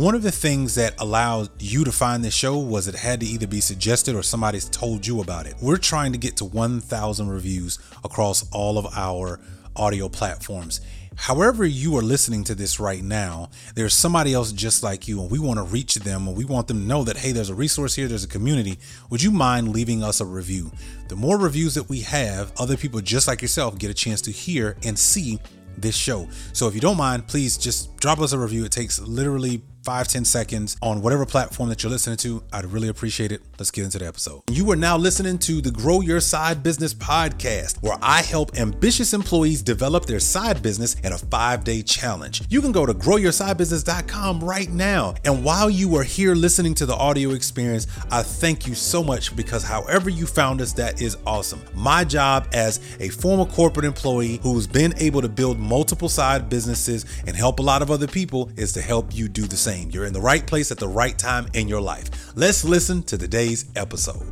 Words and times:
one 0.00 0.14
of 0.14 0.22
the 0.22 0.32
things 0.32 0.76
that 0.76 0.98
allowed 0.98 1.50
you 1.60 1.84
to 1.84 1.92
find 1.92 2.24
this 2.24 2.32
show 2.32 2.56
was 2.56 2.88
it 2.88 2.94
had 2.94 3.20
to 3.20 3.26
either 3.26 3.46
be 3.46 3.60
suggested 3.60 4.14
or 4.16 4.22
somebody's 4.22 4.66
told 4.66 5.06
you 5.06 5.20
about 5.20 5.46
it. 5.46 5.54
We're 5.60 5.76
trying 5.76 6.12
to 6.12 6.18
get 6.18 6.38
to 6.38 6.46
1,000 6.46 7.28
reviews 7.28 7.78
across 8.02 8.48
all 8.50 8.78
of 8.78 8.86
our 8.96 9.40
audio 9.76 10.08
platforms. 10.08 10.80
However, 11.16 11.66
you 11.66 11.98
are 11.98 12.02
listening 12.02 12.44
to 12.44 12.54
this 12.54 12.80
right 12.80 13.02
now, 13.02 13.50
there's 13.74 13.92
somebody 13.92 14.32
else 14.32 14.52
just 14.52 14.82
like 14.82 15.06
you, 15.06 15.20
and 15.20 15.30
we 15.30 15.38
want 15.38 15.58
to 15.58 15.64
reach 15.64 15.96
them 15.96 16.26
and 16.26 16.34
we 16.34 16.46
want 16.46 16.66
them 16.66 16.80
to 16.80 16.86
know 16.86 17.04
that, 17.04 17.18
hey, 17.18 17.32
there's 17.32 17.50
a 17.50 17.54
resource 17.54 17.94
here, 17.94 18.08
there's 18.08 18.24
a 18.24 18.28
community. 18.28 18.78
Would 19.10 19.22
you 19.22 19.30
mind 19.30 19.68
leaving 19.68 20.02
us 20.02 20.22
a 20.22 20.24
review? 20.24 20.72
The 21.08 21.16
more 21.16 21.36
reviews 21.36 21.74
that 21.74 21.90
we 21.90 22.00
have, 22.00 22.54
other 22.58 22.78
people 22.78 23.02
just 23.02 23.28
like 23.28 23.42
yourself 23.42 23.76
get 23.76 23.90
a 23.90 23.94
chance 23.94 24.22
to 24.22 24.30
hear 24.30 24.78
and 24.82 24.98
see 24.98 25.38
this 25.76 25.94
show. 25.94 26.26
So 26.54 26.68
if 26.68 26.74
you 26.74 26.80
don't 26.80 26.96
mind, 26.96 27.26
please 27.26 27.58
just 27.58 27.96
drop 27.98 28.18
us 28.20 28.32
a 28.32 28.38
review. 28.38 28.64
It 28.64 28.72
takes 28.72 28.98
literally 28.98 29.62
five 29.90 30.06
ten 30.06 30.24
seconds 30.24 30.76
on 30.82 31.02
whatever 31.02 31.26
platform 31.26 31.68
that 31.68 31.82
you're 31.82 31.90
listening 31.90 32.16
to. 32.16 32.40
I'd 32.52 32.64
really 32.66 32.86
appreciate 32.86 33.32
it. 33.32 33.42
Let's 33.58 33.72
get 33.72 33.82
into 33.82 33.98
the 33.98 34.06
episode. 34.06 34.42
You 34.48 34.70
are 34.70 34.76
now 34.76 34.96
listening 34.96 35.36
to 35.38 35.60
the 35.60 35.72
Grow 35.72 36.00
Your 36.00 36.20
Side 36.20 36.62
Business 36.62 36.94
podcast, 36.94 37.82
where 37.82 37.98
I 38.00 38.22
help 38.22 38.56
ambitious 38.56 39.12
employees 39.12 39.62
develop 39.62 40.06
their 40.06 40.20
side 40.20 40.62
business 40.62 40.94
in 41.00 41.12
a 41.12 41.18
five 41.18 41.64
day 41.64 41.82
challenge. 41.82 42.42
You 42.48 42.60
can 42.60 42.70
go 42.70 42.86
to 42.86 42.94
growyoursidebusiness.com 42.94 44.44
right 44.44 44.70
now. 44.70 45.16
And 45.24 45.44
while 45.44 45.68
you 45.68 45.96
are 45.96 46.04
here 46.04 46.36
listening 46.36 46.74
to 46.76 46.86
the 46.86 46.94
audio 46.94 47.30
experience, 47.30 47.88
I 48.12 48.22
thank 48.22 48.68
you 48.68 48.76
so 48.76 49.02
much 49.02 49.34
because 49.34 49.64
however 49.64 50.08
you 50.08 50.24
found 50.24 50.60
us, 50.60 50.72
that 50.74 51.02
is 51.02 51.16
awesome. 51.26 51.60
My 51.74 52.04
job 52.04 52.46
as 52.52 52.78
a 53.00 53.08
former 53.08 53.44
corporate 53.44 53.86
employee 53.86 54.38
who's 54.44 54.68
been 54.68 54.94
able 54.98 55.20
to 55.20 55.28
build 55.28 55.58
multiple 55.58 56.08
side 56.08 56.48
businesses 56.48 57.06
and 57.26 57.34
help 57.34 57.58
a 57.58 57.62
lot 57.62 57.82
of 57.82 57.90
other 57.90 58.06
people 58.06 58.52
is 58.56 58.72
to 58.74 58.80
help 58.80 59.12
you 59.12 59.28
do 59.28 59.42
the 59.48 59.56
same 59.56 59.79
same. 59.80 59.90
You're 59.90 60.06
in 60.06 60.12
the 60.12 60.20
right 60.20 60.46
place 60.46 60.70
at 60.70 60.78
the 60.78 60.88
right 60.88 61.16
time 61.16 61.46
in 61.54 61.68
your 61.68 61.80
life. 61.80 62.32
Let's 62.36 62.64
listen 62.64 63.02
to 63.04 63.18
today's 63.18 63.66
episode. 63.76 64.26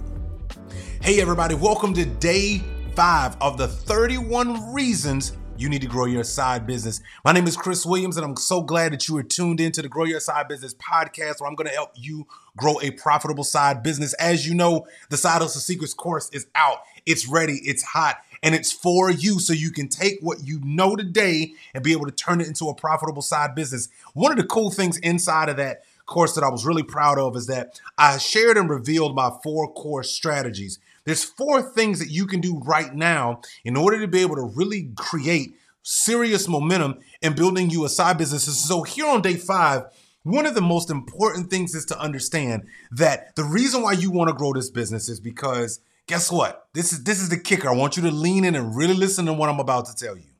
Hey, 1.00 1.20
everybody, 1.20 1.54
welcome 1.54 1.94
to 1.94 2.04
day 2.04 2.62
five 2.94 3.36
of 3.40 3.56
the 3.56 3.68
31 3.68 4.72
reasons 4.72 5.32
you 5.56 5.68
need 5.68 5.80
to 5.80 5.88
grow 5.88 6.04
your 6.04 6.24
side 6.24 6.66
business. 6.66 7.00
My 7.24 7.32
name 7.32 7.46
is 7.46 7.56
Chris 7.56 7.84
Williams, 7.84 8.16
and 8.16 8.24
I'm 8.24 8.36
so 8.36 8.62
glad 8.62 8.92
that 8.92 9.08
you 9.08 9.16
are 9.16 9.24
tuned 9.24 9.60
into 9.60 9.82
the 9.82 9.88
Grow 9.88 10.04
Your 10.04 10.20
Side 10.20 10.46
Business 10.46 10.72
podcast, 10.74 11.40
where 11.40 11.48
I'm 11.48 11.56
going 11.56 11.66
to 11.68 11.74
help 11.74 11.90
you 11.96 12.28
grow 12.56 12.80
a 12.80 12.92
profitable 12.92 13.42
side 13.42 13.82
business. 13.82 14.14
As 14.14 14.46
you 14.46 14.54
know, 14.54 14.86
the 15.10 15.16
Side 15.16 15.42
Hustle 15.42 15.60
Secrets 15.60 15.94
course 15.94 16.30
is 16.32 16.46
out, 16.54 16.82
it's 17.06 17.26
ready, 17.26 17.60
it's 17.64 17.82
hot 17.82 18.18
and 18.42 18.54
it's 18.54 18.72
for 18.72 19.10
you 19.10 19.40
so 19.40 19.52
you 19.52 19.70
can 19.70 19.88
take 19.88 20.18
what 20.20 20.38
you 20.44 20.60
know 20.62 20.96
today 20.96 21.54
and 21.74 21.84
be 21.84 21.92
able 21.92 22.06
to 22.06 22.12
turn 22.12 22.40
it 22.40 22.46
into 22.46 22.68
a 22.68 22.74
profitable 22.74 23.22
side 23.22 23.54
business. 23.54 23.88
One 24.14 24.32
of 24.32 24.38
the 24.38 24.44
cool 24.44 24.70
things 24.70 24.98
inside 24.98 25.48
of 25.48 25.56
that 25.56 25.82
course 26.06 26.34
that 26.34 26.44
I 26.44 26.48
was 26.48 26.66
really 26.66 26.82
proud 26.82 27.18
of 27.18 27.36
is 27.36 27.46
that 27.46 27.80
I 27.96 28.18
shared 28.18 28.56
and 28.56 28.68
revealed 28.68 29.14
my 29.14 29.30
four 29.42 29.72
core 29.72 30.02
strategies. 30.02 30.78
There's 31.04 31.24
four 31.24 31.62
things 31.62 32.00
that 32.00 32.10
you 32.10 32.26
can 32.26 32.40
do 32.40 32.58
right 32.58 32.94
now 32.94 33.42
in 33.64 33.76
order 33.76 34.00
to 34.00 34.08
be 34.08 34.20
able 34.20 34.36
to 34.36 34.52
really 34.54 34.90
create 34.96 35.54
serious 35.82 36.48
momentum 36.48 36.98
in 37.22 37.34
building 37.34 37.70
you 37.70 37.84
a 37.84 37.88
side 37.88 38.18
business. 38.18 38.44
So 38.44 38.82
here 38.82 39.06
on 39.06 39.22
day 39.22 39.36
five, 39.36 39.84
one 40.22 40.44
of 40.44 40.54
the 40.54 40.60
most 40.60 40.90
important 40.90 41.48
things 41.48 41.74
is 41.74 41.86
to 41.86 41.98
understand 41.98 42.66
that 42.90 43.34
the 43.36 43.44
reason 43.44 43.82
why 43.82 43.92
you 43.92 44.10
want 44.10 44.28
to 44.28 44.34
grow 44.34 44.52
this 44.52 44.68
business 44.68 45.08
is 45.08 45.20
because 45.20 45.80
guess 46.08 46.32
what? 46.32 46.64
This 46.74 46.92
is 46.92 47.04
this 47.04 47.20
is 47.20 47.28
the 47.28 47.38
kicker. 47.38 47.68
I 47.68 47.76
want 47.76 47.96
you 47.96 48.02
to 48.04 48.10
lean 48.10 48.44
in 48.44 48.56
and 48.56 48.74
really 48.74 48.94
listen 48.94 49.26
to 49.26 49.32
what 49.32 49.48
I'm 49.48 49.60
about 49.60 49.86
to 49.86 49.94
tell 49.94 50.16
you. 50.16 50.32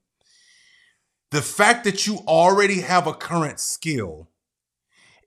The 1.30 1.42
fact 1.42 1.84
that 1.84 2.06
you 2.06 2.18
already 2.26 2.80
have 2.80 3.06
a 3.06 3.12
current 3.12 3.60
skill 3.60 4.30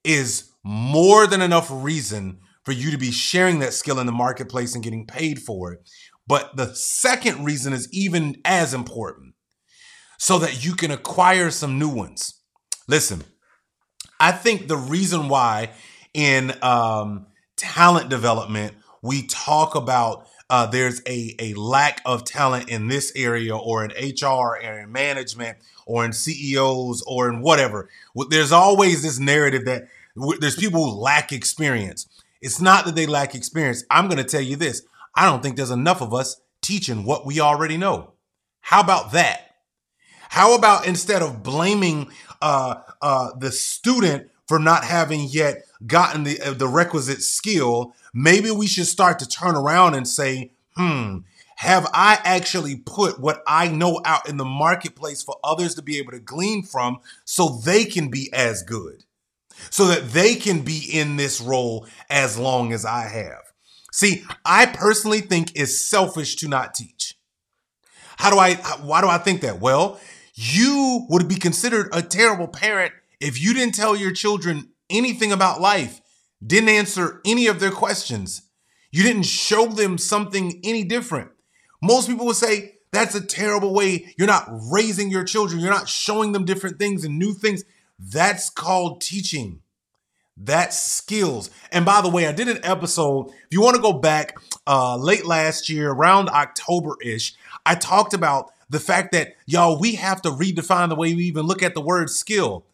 is 0.03 0.51
more 0.63 1.27
than 1.27 1.41
enough 1.41 1.67
reason 1.71 2.39
for 2.65 2.71
you 2.71 2.91
to 2.91 2.97
be 2.97 3.11
sharing 3.11 3.59
that 3.59 3.73
skill 3.73 3.99
in 3.99 4.07
the 4.07 4.11
marketplace 4.11 4.73
and 4.73 4.83
getting 4.83 5.05
paid 5.05 5.39
for 5.39 5.73
it. 5.73 5.87
But 6.27 6.55
the 6.55 6.73
second 6.75 7.45
reason 7.45 7.71
is 7.73 7.87
even 7.91 8.37
as 8.43 8.73
important 8.73 9.35
so 10.17 10.39
that 10.39 10.63
you 10.65 10.73
can 10.73 10.91
acquire 10.91 11.51
some 11.51 11.79
new 11.79 11.89
ones. 11.89 12.41
Listen, 12.87 13.23
I 14.19 14.31
think 14.31 14.67
the 14.67 14.77
reason 14.77 15.29
why 15.29 15.71
in 16.13 16.53
um, 16.61 17.27
talent 17.57 18.09
development 18.09 18.75
we 19.01 19.25
talk 19.27 19.75
about 19.75 20.27
uh, 20.51 20.65
there's 20.65 21.01
a, 21.07 21.33
a 21.39 21.53
lack 21.53 22.01
of 22.05 22.25
talent 22.25 22.67
in 22.67 22.89
this 22.89 23.13
area 23.15 23.55
or 23.55 23.85
in 23.85 23.91
HR 23.91 24.25
or 24.25 24.79
in 24.79 24.91
management 24.91 25.57
or 25.85 26.03
in 26.03 26.11
CEOs 26.11 27.01
or 27.07 27.29
in 27.29 27.41
whatever. 27.41 27.89
There's 28.29 28.51
always 28.51 29.01
this 29.01 29.17
narrative 29.17 29.63
that 29.63 29.87
there's 30.41 30.57
people 30.57 30.83
who 30.83 30.99
lack 30.99 31.31
experience. 31.31 32.05
It's 32.41 32.59
not 32.59 32.83
that 32.83 32.95
they 32.95 33.05
lack 33.05 33.33
experience. 33.33 33.85
I'm 33.89 34.09
going 34.09 34.17
to 34.17 34.25
tell 34.25 34.41
you 34.41 34.57
this. 34.57 34.83
I 35.15 35.25
don't 35.25 35.41
think 35.41 35.55
there's 35.55 35.71
enough 35.71 36.01
of 36.01 36.13
us 36.13 36.41
teaching 36.61 37.05
what 37.05 37.25
we 37.25 37.39
already 37.39 37.77
know. 37.77 38.11
How 38.59 38.81
about 38.81 39.13
that? 39.13 39.55
How 40.27 40.53
about 40.53 40.85
instead 40.85 41.21
of 41.21 41.43
blaming 41.43 42.09
uh, 42.41 42.75
uh, 43.01 43.29
the 43.39 43.53
student 43.53 44.29
for 44.49 44.59
not 44.59 44.83
having 44.83 45.27
yet 45.29 45.63
gotten 45.87 46.25
the 46.25 46.41
uh, 46.41 46.53
the 46.53 46.67
requisite 46.67 47.21
skill, 47.21 47.95
maybe 48.13 48.51
we 48.51 48.67
should 48.67 48.87
start 48.87 49.19
to 49.19 49.27
turn 49.27 49.55
around 49.55 49.95
and 49.95 50.07
say, 50.07 50.51
"Hmm, 50.75 51.19
have 51.57 51.87
I 51.93 52.19
actually 52.23 52.75
put 52.75 53.19
what 53.19 53.43
I 53.47 53.67
know 53.67 54.01
out 54.05 54.27
in 54.27 54.37
the 54.37 54.45
marketplace 54.45 55.21
for 55.21 55.37
others 55.43 55.75
to 55.75 55.81
be 55.81 55.97
able 55.97 56.11
to 56.11 56.19
glean 56.19 56.63
from 56.63 56.99
so 57.25 57.61
they 57.63 57.85
can 57.85 58.09
be 58.09 58.31
as 58.33 58.63
good? 58.63 59.03
So 59.69 59.85
that 59.87 60.13
they 60.13 60.35
can 60.35 60.61
be 60.61 60.79
in 60.79 61.17
this 61.17 61.39
role 61.39 61.85
as 62.09 62.37
long 62.37 62.73
as 62.73 62.85
I 62.85 63.07
have." 63.07 63.43
See, 63.91 64.23
I 64.45 64.65
personally 64.67 65.21
think 65.21 65.51
it's 65.53 65.77
selfish 65.77 66.37
to 66.37 66.47
not 66.47 66.73
teach. 66.73 67.15
How 68.17 68.29
do 68.29 68.37
I 68.37 68.55
why 68.81 69.01
do 69.01 69.07
I 69.07 69.17
think 69.17 69.41
that? 69.41 69.59
Well, 69.59 69.99
you 70.33 71.05
would 71.09 71.27
be 71.27 71.35
considered 71.35 71.89
a 71.91 72.01
terrible 72.01 72.47
parent 72.47 72.93
if 73.19 73.39
you 73.39 73.53
didn't 73.53 73.75
tell 73.75 73.95
your 73.95 74.11
children 74.11 74.69
anything 74.89 75.31
about 75.31 75.61
life, 75.61 76.01
didn't 76.45 76.69
answer 76.69 77.21
any 77.25 77.47
of 77.47 77.59
their 77.59 77.71
questions, 77.71 78.43
you 78.91 79.03
didn't 79.03 79.23
show 79.23 79.67
them 79.67 79.97
something 79.97 80.59
any 80.63 80.83
different, 80.83 81.31
most 81.81 82.07
people 82.07 82.25
would 82.27 82.35
say 82.35 82.75
that's 82.91 83.15
a 83.15 83.25
terrible 83.25 83.73
way. 83.73 84.13
You're 84.17 84.27
not 84.27 84.49
raising 84.71 85.09
your 85.09 85.23
children, 85.23 85.61
you're 85.61 85.71
not 85.71 85.89
showing 85.89 86.31
them 86.31 86.45
different 86.45 86.77
things 86.77 87.03
and 87.03 87.17
new 87.17 87.33
things. 87.33 87.63
That's 87.97 88.49
called 88.49 89.01
teaching. 89.01 89.61
That's 90.37 90.81
skills. 90.81 91.51
And 91.71 91.85
by 91.85 92.01
the 92.01 92.09
way, 92.09 92.27
I 92.27 92.31
did 92.31 92.47
an 92.47 92.59
episode. 92.63 93.29
If 93.29 93.51
you 93.51 93.61
want 93.61 93.75
to 93.75 93.81
go 93.81 93.93
back 93.93 94.37
uh, 94.65 94.97
late 94.97 95.25
last 95.25 95.69
year, 95.69 95.91
around 95.91 96.29
October 96.29 96.95
ish, 97.03 97.35
I 97.65 97.75
talked 97.75 98.13
about 98.13 98.51
the 98.69 98.79
fact 98.79 99.11
that, 99.11 99.35
y'all, 99.45 99.79
we 99.79 99.95
have 99.95 100.21
to 100.23 100.29
redefine 100.29 100.89
the 100.89 100.95
way 100.95 101.13
we 101.13 101.25
even 101.25 101.45
look 101.45 101.61
at 101.61 101.75
the 101.75 101.81
word 101.81 102.09
skill. 102.09 102.65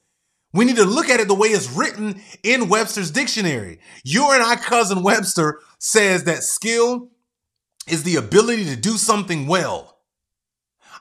We 0.58 0.66
need 0.66 0.78
to 0.78 0.86
look 0.86 1.08
at 1.08 1.20
it 1.20 1.28
the 1.28 1.36
way 1.36 1.50
it's 1.50 1.72
written 1.72 2.20
in 2.42 2.68
Webster's 2.68 3.12
dictionary. 3.12 3.80
Your 4.04 4.34
and 4.34 4.42
I 4.42 4.56
cousin 4.56 5.04
Webster 5.04 5.60
says 5.78 6.24
that 6.24 6.42
skill 6.42 7.10
is 7.88 8.02
the 8.02 8.16
ability 8.16 8.66
to 8.66 8.76
do 8.76 8.98
something 8.98 9.46
well. 9.46 10.00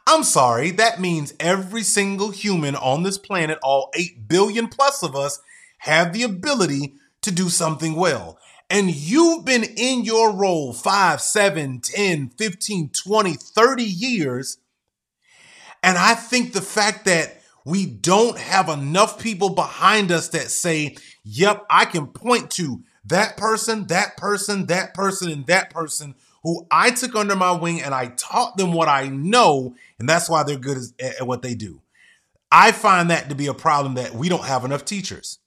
I'm 0.06 0.25
sorry, 0.25 0.72
that 0.72 1.00
means 1.00 1.33
every 1.41 1.84
single 1.84 2.33
human 2.33 2.77
on 2.77 3.03
this 3.03 3.16
planet, 3.16 3.59
all 3.62 3.91
8 3.95 4.28
billion 4.28 4.69
plus 4.69 5.03
of 5.03 5.16
us, 5.16 5.41
have 5.78 6.12
the 6.12 6.22
ability 6.22 6.93
to 7.22 7.31
do 7.31 7.49
something 7.49 7.95
well. 7.95 8.39
And 8.69 8.91
you've 8.95 9.47
been 9.47 9.65
in 9.65 10.05
your 10.05 10.34
role 10.34 10.75
5, 10.75 11.19
7, 11.19 11.81
10, 11.81 12.28
15, 12.28 12.91
20, 12.91 13.33
30 13.33 13.83
years. 13.83 14.59
And 15.83 15.97
I 15.97 16.15
think 16.15 16.53
the 16.53 16.61
fact 16.61 17.06
that 17.06 17.41
we 17.66 17.84
don't 17.84 18.38
have 18.38 18.69
enough 18.69 19.21
people 19.21 19.49
behind 19.49 20.12
us 20.12 20.28
that 20.28 20.53
say, 20.53 20.97
yep, 21.25 21.66
I 21.69 21.84
can 21.84 22.06
point 22.06 22.53
to 22.53 22.84
that 23.07 23.36
person, 23.36 23.89
that 23.89 24.16
person, 24.16 24.66
that 24.66 24.95
person, 24.95 25.33
and 25.33 25.47
that 25.48 25.71
person 25.71 26.15
who 26.45 26.65
I 26.71 26.92
took 26.92 27.16
under 27.16 27.34
my 27.34 27.51
wing 27.51 27.83
and 27.83 27.92
I 27.92 28.07
taught 28.16 28.57
them 28.57 28.72
what 28.72 28.86
I 28.86 29.09
know. 29.09 29.74
And 29.98 30.09
that's 30.09 30.30
why 30.30 30.45
they're 30.45 30.57
good 30.57 30.78
at 31.01 31.27
what 31.27 31.42
they 31.42 31.57
do. 31.57 31.83
I 32.53 32.71
find 32.71 33.10
that 33.10 33.30
to 33.30 33.34
be 33.34 33.48
a 33.48 33.54
problem 33.54 33.95
that 33.95 34.15
we 34.15 34.28
don't 34.28 34.45
have 34.45 34.65
enough 34.65 34.84
teachers. 34.84 35.41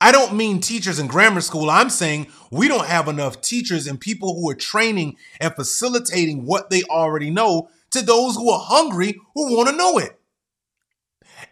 I 0.00 0.10
don't 0.10 0.34
mean 0.34 0.60
teachers 0.60 0.98
in 0.98 1.06
grammar 1.06 1.40
school. 1.40 1.70
I'm 1.70 1.90
saying 1.90 2.26
we 2.50 2.66
don't 2.66 2.86
have 2.86 3.06
enough 3.06 3.40
teachers 3.40 3.86
and 3.86 4.00
people 4.00 4.34
who 4.34 4.50
are 4.50 4.56
training 4.56 5.16
and 5.40 5.54
facilitating 5.54 6.44
what 6.44 6.70
they 6.70 6.82
already 6.90 7.30
know 7.30 7.70
to 7.92 8.02
those 8.02 8.34
who 8.34 8.50
are 8.50 8.60
hungry 8.60 9.20
who 9.36 9.56
want 9.56 9.68
to 9.68 9.76
know 9.76 9.98
it. 9.98 10.18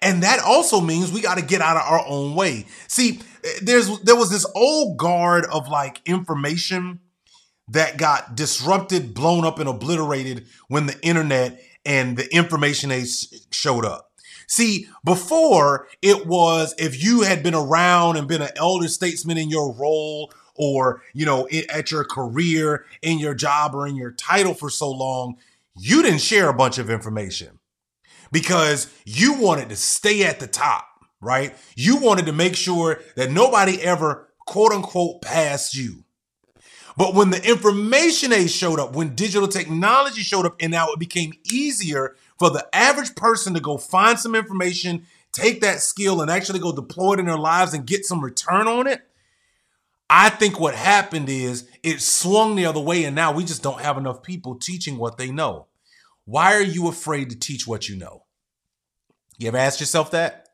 And 0.01 0.23
that 0.23 0.41
also 0.41 0.81
means 0.81 1.13
we 1.13 1.21
got 1.21 1.39
to 1.39 1.45
get 1.45 1.61
out 1.61 1.77
of 1.77 1.83
our 1.83 2.05
own 2.07 2.35
way. 2.35 2.67
See, 2.89 3.21
eh, 3.45 3.49
there's 3.63 4.01
there 4.01 4.17
was 4.17 4.31
this 4.31 4.47
old 4.55 4.99
guard 4.99 5.45
of 5.47 5.69
like 5.69 6.01
information 6.07 7.01
that 7.69 7.97
got 7.97 8.35
disrupted, 8.35 9.15
blown 9.15 9.45
up 9.45 9.59
and 9.59 9.69
obliterated 9.69 10.47
when 10.69 10.87
the 10.87 11.01
internet 11.01 11.63
and 11.85 12.17
the 12.17 12.35
information 12.35 12.91
age 12.91 13.29
showed 13.51 13.85
up. 13.85 14.11
See, 14.47 14.89
before 15.05 15.89
it 16.03 16.27
was 16.27 16.75
if 16.79 17.03
you 17.03 17.23
had 17.23 17.43
been 17.43 17.55
around 17.55 18.17
and 18.17 18.29
been 18.29 18.43
an 18.43 18.51
elder 18.57 18.89
statesman 18.89 19.39
in 19.39 19.49
your 19.49 19.73
role 19.75 20.33
or, 20.55 21.03
you 21.15 21.25
know, 21.25 21.49
at 21.69 21.91
your 21.91 22.05
career, 22.05 22.85
in 23.03 23.19
your 23.19 23.35
job 23.35 23.75
or 23.75 23.87
in 23.87 23.97
your 23.97 24.13
title 24.13 24.55
for 24.55 24.71
so 24.71 24.91
long, 24.91 25.37
you 25.75 26.03
didn't 26.03 26.21
share 26.21 26.49
a 26.49 26.55
bunch 26.55 26.79
of 26.79 26.91
information 26.91 27.59
because 28.35 28.93
you 29.05 29.35
wanted 29.41 29.69
to 29.69 29.77
stay 29.77 30.25
at 30.25 30.41
the 30.41 30.49
top, 30.49 30.85
right? 31.21 31.55
You 31.77 31.99
wanted 31.99 32.27
to 32.27 32.33
make 32.33 32.57
sure 32.57 33.01
that 33.15 33.31
nobody 33.31 33.81
ever 33.81 34.29
quote 34.45 34.73
unquote 34.73 35.23
passed 35.23 35.77
you. 35.77 36.03
But 36.97 37.15
when 37.15 37.31
the 37.31 37.49
information 37.49 38.33
age 38.33 38.51
showed 38.51 38.81
up, 38.81 38.97
when 38.97 39.15
digital 39.15 39.47
technology 39.47 40.23
showed 40.23 40.47
up, 40.47 40.57
and 40.61 40.73
now 40.73 40.89
it 40.89 40.99
became 40.99 41.33
easier 41.53 42.17
for 42.37 42.51
the 42.51 42.67
average 42.75 43.15
person 43.15 43.55
to 43.55 43.61
go 43.61 43.79
find 43.79 44.19
some 44.19 44.35
information, 44.35 45.07
take 45.31 45.61
that 45.61 45.81
skill, 45.81 46.21
and 46.21 46.29
actually 46.29 46.59
go 46.59 46.73
deploy 46.75 47.13
it 47.15 47.21
in 47.21 47.27
their 47.27 47.39
lives 47.39 47.73
and 47.73 47.87
get 47.87 48.05
some 48.05 48.21
return 48.21 48.67
on 48.67 48.89
it. 48.89 49.01
I 50.11 50.29
think 50.29 50.59
what 50.59 50.75
happened 50.75 51.29
is 51.29 51.69
it 51.85 52.01
swung 52.01 52.57
the 52.57 52.67
other 52.67 52.81
way, 52.81 53.05
and 53.05 53.15
now 53.15 53.33
we 53.33 53.45
just 53.45 53.63
don't 53.63 53.81
have 53.81 53.97
enough 53.97 54.25
people 54.25 54.57
teaching 54.57 54.99
what 54.99 55.19
they 55.19 55.31
know. 55.31 55.69
Why 56.25 56.55
are 56.55 56.63
you 56.63 56.89
afraid 56.89 57.31
to 57.31 57.39
teach 57.39 57.67
what 57.67 57.89
you 57.89 57.97
know? 57.97 58.24
You 59.39 59.49
ever 59.49 59.59
asked 59.59 59.81
yourself 59.81 60.11
that? 60.13 60.49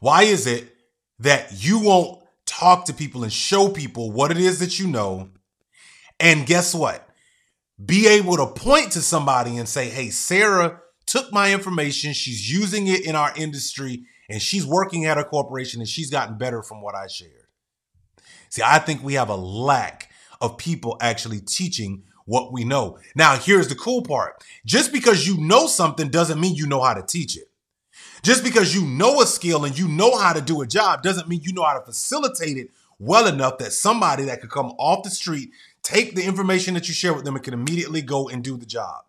Why 0.00 0.24
is 0.24 0.46
it 0.46 0.74
that 1.18 1.64
you 1.64 1.80
won't 1.80 2.22
talk 2.46 2.84
to 2.86 2.92
people 2.92 3.22
and 3.22 3.32
show 3.32 3.68
people 3.68 4.10
what 4.10 4.30
it 4.30 4.38
is 4.38 4.60
that 4.60 4.78
you 4.78 4.86
know? 4.86 5.30
And 6.20 6.46
guess 6.46 6.74
what? 6.74 7.08
Be 7.84 8.08
able 8.08 8.36
to 8.36 8.46
point 8.46 8.92
to 8.92 9.00
somebody 9.00 9.56
and 9.56 9.68
say, 9.68 9.88
hey, 9.88 10.10
Sarah 10.10 10.80
took 11.06 11.32
my 11.32 11.52
information, 11.52 12.12
she's 12.12 12.50
using 12.52 12.86
it 12.88 13.06
in 13.06 13.16
our 13.16 13.32
industry, 13.36 14.04
and 14.28 14.42
she's 14.42 14.66
working 14.66 15.06
at 15.06 15.16
a 15.16 15.24
corporation 15.24 15.80
and 15.80 15.88
she's 15.88 16.10
gotten 16.10 16.36
better 16.36 16.62
from 16.62 16.82
what 16.82 16.94
I 16.94 17.06
shared. 17.06 17.46
See, 18.50 18.62
I 18.64 18.78
think 18.78 19.02
we 19.02 19.14
have 19.14 19.28
a 19.28 19.36
lack 19.36 20.10
of 20.40 20.58
people 20.58 20.96
actually 21.00 21.40
teaching 21.40 22.04
what 22.24 22.52
we 22.52 22.64
know. 22.64 22.98
Now, 23.14 23.36
here's 23.36 23.68
the 23.68 23.74
cool 23.74 24.02
part. 24.02 24.44
Just 24.66 24.92
because 24.92 25.26
you 25.26 25.38
know 25.38 25.66
something 25.66 26.08
doesn't 26.08 26.40
mean 26.40 26.54
you 26.54 26.66
know 26.66 26.82
how 26.82 26.94
to 26.94 27.02
teach 27.02 27.36
it. 27.36 27.47
Just 28.22 28.44
because 28.44 28.74
you 28.74 28.84
know 28.84 29.20
a 29.20 29.26
skill 29.26 29.64
and 29.64 29.78
you 29.78 29.88
know 29.88 30.18
how 30.18 30.32
to 30.32 30.40
do 30.40 30.60
a 30.60 30.66
job 30.66 31.02
doesn't 31.02 31.28
mean 31.28 31.40
you 31.42 31.52
know 31.52 31.64
how 31.64 31.78
to 31.78 31.84
facilitate 31.84 32.56
it 32.56 32.70
well 32.98 33.26
enough 33.26 33.58
that 33.58 33.72
somebody 33.72 34.24
that 34.24 34.40
could 34.40 34.50
come 34.50 34.72
off 34.78 35.04
the 35.04 35.10
street, 35.10 35.50
take 35.82 36.14
the 36.14 36.24
information 36.24 36.74
that 36.74 36.88
you 36.88 36.94
share 36.94 37.14
with 37.14 37.24
them, 37.24 37.36
and 37.36 37.44
can 37.44 37.54
immediately 37.54 38.02
go 38.02 38.28
and 38.28 38.42
do 38.42 38.56
the 38.56 38.66
job. 38.66 39.04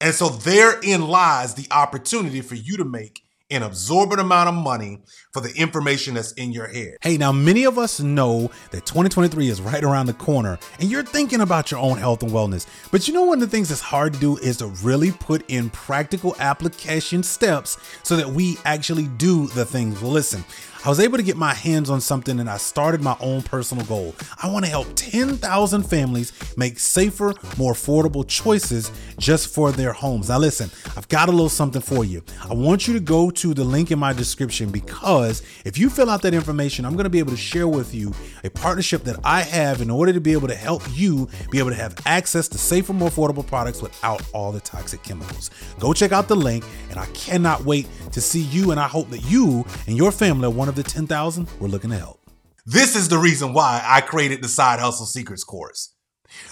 And 0.00 0.14
so 0.14 0.28
therein 0.28 1.08
lies 1.08 1.54
the 1.54 1.66
opportunity 1.70 2.40
for 2.40 2.54
you 2.54 2.76
to 2.78 2.84
make 2.84 3.24
an 3.50 3.62
absorbent 3.62 4.20
amount 4.20 4.48
of 4.48 4.54
money 4.54 5.00
for 5.32 5.40
the 5.40 5.52
information 5.54 6.14
that's 6.14 6.32
in 6.32 6.52
your 6.52 6.68
head. 6.68 6.96
Hey, 7.00 7.16
now 7.16 7.32
many 7.32 7.64
of 7.64 7.78
us 7.78 8.00
know 8.00 8.50
that 8.70 8.86
2023 8.86 9.48
is 9.48 9.60
right 9.60 9.82
around 9.82 10.06
the 10.06 10.14
corner 10.14 10.58
and 10.78 10.90
you're 10.90 11.02
thinking 11.02 11.40
about 11.40 11.70
your 11.70 11.80
own 11.80 11.98
health 11.98 12.22
and 12.22 12.32
wellness. 12.32 12.66
But 12.90 13.08
you 13.08 13.14
know, 13.14 13.24
one 13.24 13.42
of 13.42 13.48
the 13.48 13.54
things 13.54 13.68
that's 13.68 13.80
hard 13.80 14.14
to 14.14 14.20
do 14.20 14.36
is 14.38 14.58
to 14.58 14.66
really 14.82 15.12
put 15.12 15.48
in 15.50 15.70
practical 15.70 16.36
application 16.38 17.22
steps 17.22 17.76
so 18.02 18.16
that 18.16 18.28
we 18.28 18.56
actually 18.64 19.06
do 19.18 19.48
the 19.48 19.64
things. 19.64 20.00
Well, 20.00 20.12
listen, 20.12 20.44
I 20.82 20.88
was 20.88 20.98
able 20.98 21.18
to 21.18 21.22
get 21.22 21.36
my 21.36 21.52
hands 21.52 21.90
on 21.90 22.00
something 22.00 22.40
and 22.40 22.48
I 22.48 22.56
started 22.56 23.02
my 23.02 23.14
own 23.20 23.42
personal 23.42 23.84
goal. 23.84 24.14
I 24.42 24.50
want 24.50 24.64
to 24.64 24.70
help 24.70 24.86
10,000 24.96 25.82
families 25.82 26.32
make 26.56 26.78
safer, 26.78 27.34
more 27.58 27.74
affordable 27.74 28.26
choices 28.26 28.90
just 29.18 29.52
for 29.52 29.72
their 29.72 29.92
homes. 29.92 30.30
Now, 30.30 30.38
listen, 30.38 30.70
I've 30.96 31.06
got 31.08 31.28
a 31.28 31.32
little 31.32 31.50
something 31.50 31.82
for 31.82 32.06
you. 32.06 32.22
I 32.48 32.54
want 32.54 32.88
you 32.88 32.94
to 32.94 33.00
go 33.00 33.30
to 33.40 33.54
the 33.54 33.64
link 33.64 33.90
in 33.90 33.98
my 33.98 34.12
description 34.12 34.70
because 34.70 35.42
if 35.64 35.78
you 35.78 35.88
fill 35.88 36.10
out 36.10 36.20
that 36.22 36.34
information, 36.34 36.84
I'm 36.84 36.92
going 36.92 37.04
to 37.04 37.10
be 37.10 37.20
able 37.20 37.30
to 37.30 37.38
share 37.38 37.66
with 37.66 37.94
you 37.94 38.12
a 38.44 38.50
partnership 38.50 39.04
that 39.04 39.18
I 39.24 39.40
have 39.40 39.80
in 39.80 39.88
order 39.88 40.12
to 40.12 40.20
be 40.20 40.32
able 40.32 40.48
to 40.48 40.54
help 40.54 40.82
you 40.92 41.26
be 41.50 41.58
able 41.58 41.70
to 41.70 41.76
have 41.76 41.96
access 42.04 42.48
to 42.48 42.58
safer, 42.58 42.92
more 42.92 43.08
affordable 43.08 43.46
products 43.46 43.80
without 43.80 44.22
all 44.34 44.52
the 44.52 44.60
toxic 44.60 45.02
chemicals. 45.02 45.50
Go 45.78 45.94
check 45.94 46.12
out 46.12 46.28
the 46.28 46.36
link, 46.36 46.64
and 46.90 46.98
I 46.98 47.06
cannot 47.06 47.64
wait 47.64 47.88
to 48.12 48.20
see 48.20 48.42
you. 48.42 48.72
And 48.72 48.80
I 48.80 48.88
hope 48.88 49.08
that 49.10 49.24
you 49.24 49.64
and 49.86 49.96
your 49.96 50.12
family 50.12 50.46
are 50.46 50.50
one 50.50 50.68
of 50.68 50.74
the 50.74 50.82
10,000 50.82 51.48
we're 51.58 51.68
looking 51.68 51.90
to 51.90 51.96
help. 51.96 52.20
This 52.66 52.94
is 52.94 53.08
the 53.08 53.18
reason 53.18 53.54
why 53.54 53.82
I 53.82 54.02
created 54.02 54.42
the 54.42 54.48
Side 54.48 54.80
Hustle 54.80 55.06
Secrets 55.06 55.44
course. 55.44 55.94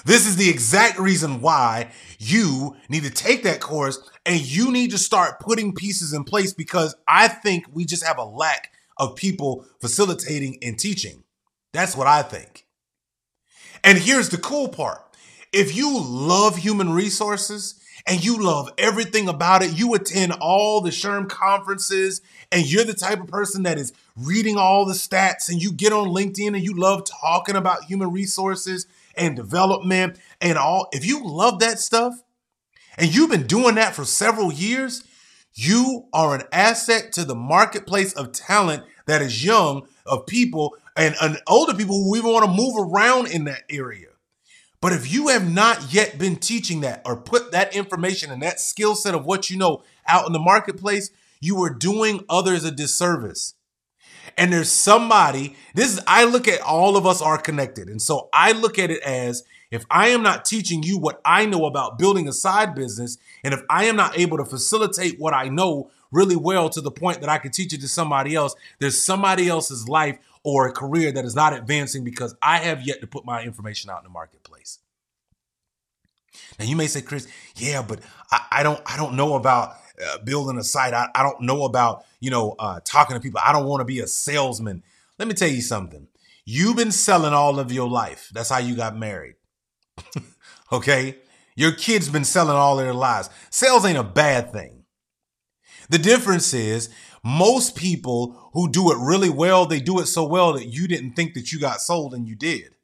This 0.04 0.26
is 0.26 0.36
the 0.36 0.48
exact 0.48 0.98
reason 0.98 1.40
why 1.40 1.90
you 2.18 2.76
need 2.88 3.04
to 3.04 3.10
take 3.10 3.42
that 3.44 3.60
course 3.60 3.98
and 4.26 4.40
you 4.40 4.72
need 4.72 4.90
to 4.90 4.98
start 4.98 5.40
putting 5.40 5.74
pieces 5.74 6.12
in 6.12 6.24
place 6.24 6.52
because 6.52 6.94
I 7.06 7.28
think 7.28 7.66
we 7.72 7.84
just 7.84 8.04
have 8.04 8.18
a 8.18 8.24
lack 8.24 8.72
of 8.96 9.16
people 9.16 9.64
facilitating 9.80 10.58
and 10.62 10.78
teaching. 10.78 11.24
That's 11.72 11.96
what 11.96 12.06
I 12.06 12.22
think. 12.22 12.66
And 13.84 13.98
here's 13.98 14.28
the 14.28 14.38
cool 14.38 14.68
part 14.68 15.02
if 15.52 15.74
you 15.76 15.98
love 16.00 16.56
human 16.56 16.90
resources 16.90 17.80
and 18.06 18.24
you 18.24 18.42
love 18.42 18.70
everything 18.78 19.28
about 19.28 19.62
it, 19.62 19.78
you 19.78 19.94
attend 19.94 20.32
all 20.40 20.80
the 20.80 20.90
SHRM 20.90 21.28
conferences, 21.28 22.22
and 22.50 22.70
you're 22.70 22.84
the 22.84 22.94
type 22.94 23.20
of 23.20 23.26
person 23.26 23.64
that 23.64 23.78
is 23.78 23.92
reading 24.16 24.56
all 24.56 24.86
the 24.86 24.94
stats, 24.94 25.48
and 25.50 25.62
you 25.62 25.72
get 25.72 25.92
on 25.92 26.08
LinkedIn 26.08 26.54
and 26.54 26.64
you 26.64 26.74
love 26.74 27.04
talking 27.04 27.56
about 27.56 27.84
human 27.84 28.10
resources 28.10 28.86
and 29.18 29.36
development 29.36 30.18
and 30.40 30.56
all. 30.56 30.88
If 30.92 31.04
you 31.04 31.24
love 31.24 31.58
that 31.60 31.78
stuff 31.78 32.14
and 32.96 33.14
you've 33.14 33.30
been 33.30 33.46
doing 33.46 33.74
that 33.76 33.94
for 33.94 34.04
several 34.04 34.52
years, 34.52 35.04
you 35.54 36.06
are 36.12 36.34
an 36.34 36.42
asset 36.52 37.12
to 37.12 37.24
the 37.24 37.34
marketplace 37.34 38.12
of 38.12 38.32
talent 38.32 38.84
that 39.06 39.22
is 39.22 39.44
young, 39.44 39.88
of 40.06 40.26
people 40.26 40.76
and, 40.96 41.14
and 41.20 41.40
older 41.46 41.74
people 41.74 42.02
who 42.02 42.16
even 42.16 42.32
want 42.32 42.44
to 42.44 42.50
move 42.50 42.74
around 42.78 43.28
in 43.28 43.44
that 43.44 43.62
area. 43.70 44.08
But 44.80 44.92
if 44.92 45.12
you 45.12 45.28
have 45.28 45.50
not 45.50 45.92
yet 45.92 46.18
been 46.18 46.36
teaching 46.36 46.80
that 46.80 47.02
or 47.04 47.20
put 47.20 47.52
that 47.52 47.74
information 47.74 48.30
and 48.30 48.42
that 48.42 48.60
skill 48.60 48.94
set 48.94 49.14
of 49.14 49.26
what 49.26 49.50
you 49.50 49.56
know 49.56 49.82
out 50.06 50.26
in 50.26 50.32
the 50.32 50.38
marketplace, 50.38 51.10
you 51.40 51.60
are 51.62 51.70
doing 51.72 52.24
others 52.28 52.64
a 52.64 52.70
disservice. 52.70 53.54
And 54.36 54.52
there's 54.52 54.70
somebody, 54.70 55.56
this 55.74 55.92
is, 55.92 56.00
I 56.06 56.24
look 56.24 56.48
at 56.48 56.60
all 56.60 56.96
of 56.96 57.06
us 57.06 57.22
are 57.22 57.38
connected. 57.38 57.88
And 57.88 58.00
so 58.00 58.28
I 58.32 58.52
look 58.52 58.78
at 58.78 58.90
it 58.90 59.02
as 59.02 59.44
if 59.70 59.84
I 59.90 60.08
am 60.08 60.22
not 60.22 60.44
teaching 60.44 60.82
you 60.82 60.98
what 60.98 61.20
I 61.24 61.44
know 61.44 61.66
about 61.66 61.98
building 61.98 62.28
a 62.28 62.32
side 62.32 62.74
business, 62.74 63.18
and 63.44 63.52
if 63.52 63.60
I 63.68 63.84
am 63.84 63.96
not 63.96 64.18
able 64.18 64.38
to 64.38 64.44
facilitate 64.44 65.18
what 65.18 65.34
I 65.34 65.48
know 65.48 65.90
really 66.10 66.36
well 66.36 66.70
to 66.70 66.80
the 66.80 66.90
point 66.90 67.20
that 67.20 67.28
I 67.28 67.38
can 67.38 67.50
teach 67.50 67.72
it 67.74 67.80
to 67.82 67.88
somebody 67.88 68.34
else, 68.34 68.54
there's 68.78 69.00
somebody 69.00 69.48
else's 69.48 69.88
life 69.88 70.18
or 70.42 70.66
a 70.66 70.72
career 70.72 71.12
that 71.12 71.24
is 71.24 71.34
not 71.34 71.52
advancing 71.52 72.04
because 72.04 72.34
I 72.40 72.58
have 72.58 72.86
yet 72.86 73.00
to 73.02 73.06
put 73.06 73.26
my 73.26 73.42
information 73.42 73.90
out 73.90 73.98
in 73.98 74.04
the 74.04 74.10
marketplace. 74.10 74.78
Now 76.58 76.64
you 76.64 76.76
may 76.76 76.86
say, 76.86 77.02
Chris, 77.02 77.28
yeah, 77.56 77.82
but 77.82 78.00
I, 78.30 78.46
I 78.50 78.62
don't 78.62 78.80
I 78.86 78.96
don't 78.96 79.16
know 79.16 79.34
about 79.34 79.76
uh, 80.04 80.18
building 80.18 80.58
a 80.58 80.64
site. 80.64 80.94
I, 80.94 81.08
I 81.14 81.22
don't 81.22 81.42
know 81.42 81.64
about 81.64 82.04
you 82.20 82.30
know 82.30 82.54
uh, 82.58 82.80
talking 82.84 83.14
to 83.14 83.20
people. 83.20 83.40
I 83.44 83.52
don't 83.52 83.66
want 83.66 83.80
to 83.80 83.84
be 83.84 84.00
a 84.00 84.06
salesman. 84.06 84.82
Let 85.18 85.28
me 85.28 85.34
tell 85.34 85.48
you 85.48 85.62
something. 85.62 86.08
You've 86.44 86.76
been 86.76 86.92
selling 86.92 87.34
all 87.34 87.58
of 87.58 87.72
your 87.72 87.88
life. 87.88 88.30
That's 88.32 88.48
how 88.48 88.58
you 88.58 88.74
got 88.74 88.96
married. 88.96 89.34
okay, 90.72 91.16
your 91.56 91.72
kids 91.72 92.08
been 92.08 92.24
selling 92.24 92.56
all 92.56 92.76
their 92.76 92.94
lives. 92.94 93.28
Sales 93.50 93.84
ain't 93.84 93.98
a 93.98 94.04
bad 94.04 94.52
thing. 94.52 94.84
The 95.90 95.98
difference 95.98 96.54
is 96.54 96.88
most 97.24 97.76
people 97.76 98.50
who 98.52 98.70
do 98.70 98.90
it 98.92 98.98
really 98.98 99.30
well, 99.30 99.66
they 99.66 99.80
do 99.80 100.00
it 100.00 100.06
so 100.06 100.24
well 100.24 100.52
that 100.54 100.66
you 100.66 100.86
didn't 100.86 101.12
think 101.12 101.34
that 101.34 101.52
you 101.52 101.58
got 101.58 101.80
sold 101.80 102.14
and 102.14 102.26
you 102.26 102.36
did. 102.36 102.74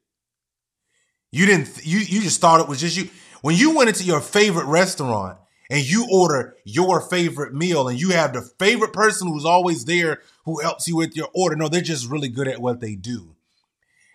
You 1.31 1.45
didn't, 1.45 1.85
you, 1.85 1.99
you 1.99 2.21
just 2.21 2.41
thought 2.41 2.61
it 2.61 2.67
was 2.67 2.79
just 2.79 2.97
you. 2.97 3.09
When 3.41 3.55
you 3.55 3.75
went 3.75 3.89
into 3.89 4.03
your 4.03 4.21
favorite 4.21 4.65
restaurant 4.65 5.37
and 5.69 5.83
you 5.83 6.07
order 6.11 6.55
your 6.63 7.01
favorite 7.01 7.53
meal 7.53 7.87
and 7.87 7.99
you 7.99 8.09
have 8.11 8.33
the 8.33 8.41
favorite 8.41 8.93
person 8.93 9.27
who's 9.27 9.45
always 9.45 9.85
there 9.85 10.21
who 10.45 10.61
helps 10.61 10.87
you 10.87 10.95
with 10.95 11.15
your 11.15 11.29
order, 11.33 11.55
no, 11.55 11.67
they're 11.67 11.81
just 11.81 12.09
really 12.09 12.29
good 12.29 12.47
at 12.47 12.61
what 12.61 12.79
they 12.79 12.95
do. 12.95 13.35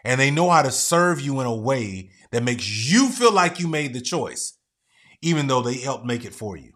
And 0.04 0.20
they 0.20 0.30
know 0.30 0.50
how 0.50 0.62
to 0.62 0.70
serve 0.70 1.20
you 1.20 1.40
in 1.40 1.46
a 1.46 1.54
way 1.54 2.10
that 2.30 2.42
makes 2.42 2.90
you 2.90 3.08
feel 3.08 3.32
like 3.32 3.60
you 3.60 3.68
made 3.68 3.92
the 3.92 4.00
choice, 4.00 4.54
even 5.20 5.46
though 5.46 5.60
they 5.60 5.74
helped 5.74 6.06
make 6.06 6.24
it 6.24 6.34
for 6.34 6.56
you. 6.56 6.72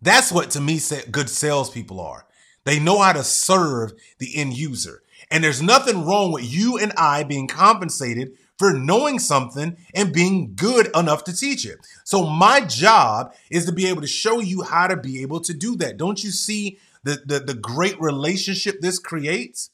That's 0.00 0.32
what 0.32 0.50
to 0.50 0.60
me 0.60 0.80
good 1.10 1.28
salespeople 1.28 2.00
are. 2.00 2.26
They 2.64 2.78
know 2.78 3.00
how 3.00 3.12
to 3.12 3.24
serve 3.24 3.92
the 4.18 4.36
end 4.36 4.54
user. 4.54 5.02
And 5.30 5.42
there's 5.42 5.62
nothing 5.62 6.04
wrong 6.04 6.32
with 6.32 6.44
you 6.44 6.78
and 6.78 6.92
I 6.96 7.24
being 7.24 7.48
compensated 7.48 8.32
for 8.62 8.72
knowing 8.72 9.18
something 9.18 9.76
and 9.92 10.12
being 10.12 10.52
good 10.54 10.88
enough 10.96 11.24
to 11.24 11.36
teach 11.36 11.66
it. 11.66 11.78
So 12.04 12.24
my 12.24 12.60
job 12.60 13.34
is 13.50 13.66
to 13.66 13.72
be 13.72 13.88
able 13.88 14.02
to 14.02 14.06
show 14.06 14.38
you 14.38 14.62
how 14.62 14.86
to 14.86 14.96
be 14.96 15.20
able 15.22 15.40
to 15.40 15.52
do 15.52 15.74
that. 15.78 15.96
Don't 15.96 16.22
you 16.22 16.30
see 16.30 16.78
the, 17.02 17.20
the, 17.26 17.40
the 17.40 17.54
great 17.54 18.00
relationship 18.00 18.80
this 18.80 19.00
creates? 19.00 19.70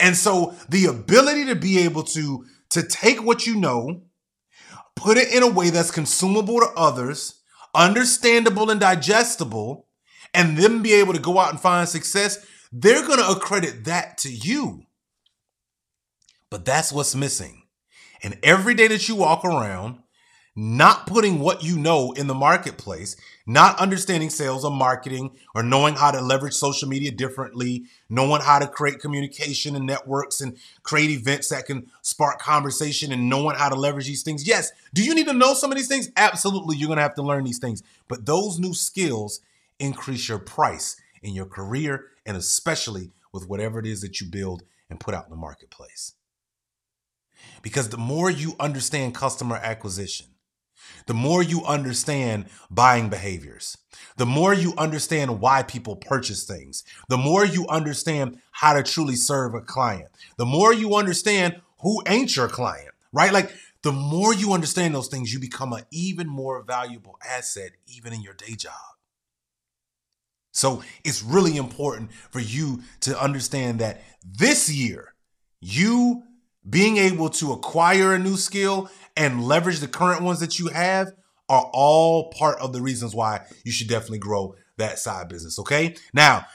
And 0.00 0.16
so 0.16 0.56
the 0.68 0.86
ability 0.86 1.44
to 1.44 1.54
be 1.54 1.78
able 1.78 2.02
to, 2.02 2.44
to 2.70 2.82
take 2.82 3.22
what 3.22 3.46
you 3.46 3.54
know, 3.54 4.02
put 4.96 5.16
it 5.16 5.32
in 5.32 5.44
a 5.44 5.48
way 5.48 5.70
that's 5.70 5.92
consumable 5.92 6.58
to 6.58 6.72
others, 6.76 7.40
understandable 7.72 8.68
and 8.68 8.80
digestible, 8.80 9.86
and 10.34 10.58
then 10.58 10.82
be 10.82 10.92
able 10.94 11.12
to 11.12 11.20
go 11.20 11.38
out 11.38 11.50
and 11.50 11.60
find 11.60 11.88
success, 11.88 12.44
they're 12.72 13.06
going 13.06 13.20
to 13.20 13.30
accredit 13.30 13.84
that 13.84 14.18
to 14.18 14.28
you. 14.28 14.86
But 16.50 16.64
that's 16.64 16.90
what's 16.90 17.14
missing. 17.14 17.62
And 18.22 18.38
every 18.42 18.74
day 18.74 18.88
that 18.88 19.08
you 19.08 19.16
walk 19.16 19.44
around, 19.44 19.98
not 20.58 21.06
putting 21.06 21.38
what 21.38 21.62
you 21.62 21.78
know 21.78 22.12
in 22.12 22.26
the 22.26 22.34
marketplace, 22.34 23.14
not 23.46 23.78
understanding 23.78 24.30
sales 24.30 24.64
or 24.64 24.70
marketing 24.70 25.36
or 25.54 25.62
knowing 25.62 25.94
how 25.94 26.10
to 26.10 26.20
leverage 26.22 26.54
social 26.54 26.88
media 26.88 27.10
differently, 27.10 27.84
knowing 28.08 28.40
how 28.40 28.58
to 28.58 28.66
create 28.66 28.98
communication 28.98 29.76
and 29.76 29.84
networks 29.84 30.40
and 30.40 30.56
create 30.82 31.10
events 31.10 31.50
that 31.50 31.66
can 31.66 31.86
spark 32.00 32.40
conversation 32.40 33.12
and 33.12 33.28
knowing 33.28 33.54
how 33.54 33.68
to 33.68 33.74
leverage 33.74 34.06
these 34.06 34.22
things. 34.22 34.48
Yes. 34.48 34.72
Do 34.94 35.04
you 35.04 35.14
need 35.14 35.26
to 35.26 35.34
know 35.34 35.52
some 35.52 35.70
of 35.70 35.76
these 35.76 35.88
things? 35.88 36.10
Absolutely. 36.16 36.76
You're 36.76 36.94
to 36.96 37.02
have 37.02 37.14
to 37.16 37.22
learn 37.22 37.44
these 37.44 37.58
things. 37.58 37.82
But 38.08 38.24
those 38.24 38.58
new 38.58 38.72
skills 38.72 39.40
increase 39.78 40.26
your 40.26 40.38
price 40.38 40.96
in 41.22 41.34
your 41.34 41.46
career 41.46 42.06
and 42.24 42.34
especially 42.34 43.12
with 43.30 43.46
whatever 43.46 43.78
it 43.78 43.86
is 43.86 44.00
that 44.00 44.22
you 44.22 44.26
build 44.26 44.62
and 44.88 44.98
put 44.98 45.14
out 45.14 45.24
in 45.24 45.30
the 45.30 45.36
marketplace. 45.36 46.14
Because 47.62 47.88
the 47.88 47.96
more 47.96 48.30
you 48.30 48.54
understand 48.60 49.14
customer 49.14 49.56
acquisition, 49.56 50.26
the 51.06 51.14
more 51.14 51.42
you 51.42 51.64
understand 51.64 52.46
buying 52.70 53.08
behaviors, 53.08 53.76
the 54.16 54.26
more 54.26 54.52
you 54.54 54.74
understand 54.76 55.40
why 55.40 55.62
people 55.62 55.96
purchase 55.96 56.44
things, 56.44 56.84
the 57.08 57.16
more 57.16 57.44
you 57.44 57.66
understand 57.68 58.38
how 58.52 58.72
to 58.72 58.82
truly 58.82 59.16
serve 59.16 59.54
a 59.54 59.60
client, 59.60 60.08
the 60.36 60.46
more 60.46 60.72
you 60.72 60.94
understand 60.94 61.60
who 61.80 62.02
ain't 62.06 62.36
your 62.36 62.48
client, 62.48 62.90
right? 63.12 63.32
Like 63.32 63.52
the 63.82 63.92
more 63.92 64.34
you 64.34 64.52
understand 64.52 64.94
those 64.94 65.08
things, 65.08 65.32
you 65.32 65.38
become 65.38 65.72
an 65.72 65.84
even 65.90 66.28
more 66.28 66.62
valuable 66.62 67.18
asset, 67.24 67.72
even 67.86 68.12
in 68.12 68.22
your 68.22 68.34
day 68.34 68.54
job. 68.54 68.72
So 70.52 70.82
it's 71.04 71.22
really 71.22 71.56
important 71.56 72.12
for 72.30 72.40
you 72.40 72.82
to 73.00 73.20
understand 73.20 73.78
that 73.80 74.02
this 74.24 74.72
year, 74.72 75.14
you 75.60 76.22
being 76.68 76.96
able 76.96 77.28
to 77.30 77.52
acquire 77.52 78.14
a 78.14 78.18
new 78.18 78.36
skill 78.36 78.90
and 79.16 79.44
leverage 79.44 79.80
the 79.80 79.88
current 79.88 80.22
ones 80.22 80.40
that 80.40 80.58
you 80.58 80.68
have 80.68 81.12
are 81.48 81.70
all 81.72 82.30
part 82.30 82.58
of 82.58 82.72
the 82.72 82.82
reasons 82.82 83.14
why 83.14 83.40
you 83.64 83.72
should 83.72 83.88
definitely 83.88 84.18
grow 84.18 84.54
that 84.78 84.98
side 84.98 85.28
business. 85.28 85.58
Okay. 85.58 85.94
Now, 86.12 86.46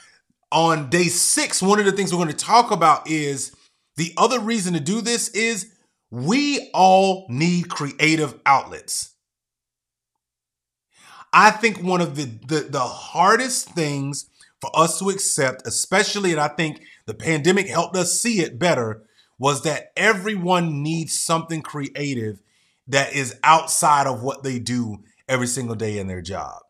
on 0.50 0.90
day 0.90 1.04
six, 1.04 1.62
one 1.62 1.80
of 1.80 1.86
the 1.86 1.92
things 1.92 2.12
we're 2.12 2.22
going 2.22 2.28
to 2.28 2.44
talk 2.44 2.70
about 2.70 3.08
is 3.08 3.56
the 3.96 4.12
other 4.16 4.38
reason 4.38 4.74
to 4.74 4.80
do 4.80 5.00
this 5.00 5.28
is 5.30 5.72
we 6.10 6.70
all 6.74 7.26
need 7.30 7.70
creative 7.70 8.38
outlets. 8.44 9.14
I 11.32 11.50
think 11.50 11.82
one 11.82 12.02
of 12.02 12.16
the, 12.16 12.24
the, 12.46 12.68
the 12.68 12.80
hardest 12.80 13.70
things 13.70 14.28
for 14.60 14.70
us 14.74 14.98
to 14.98 15.08
accept, 15.08 15.66
especially, 15.66 16.32
and 16.32 16.40
I 16.40 16.48
think 16.48 16.82
the 17.06 17.14
pandemic 17.14 17.66
helped 17.68 17.96
us 17.96 18.20
see 18.20 18.40
it 18.40 18.58
better, 18.58 19.02
was 19.38 19.62
that 19.62 19.92
everyone 19.96 20.82
needs 20.82 21.18
something 21.18 21.62
creative 21.62 22.40
that 22.86 23.14
is 23.14 23.36
outside 23.42 24.06
of 24.06 24.22
what 24.22 24.42
they 24.42 24.58
do 24.58 24.98
every 25.28 25.46
single 25.46 25.74
day 25.74 25.98
in 25.98 26.06
their 26.06 26.22
job. 26.22 26.60